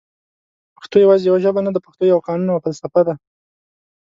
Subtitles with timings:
[0.77, 3.13] پښتو یواځي یوه ژبه نده پښتو یو قانون او فلسفه ده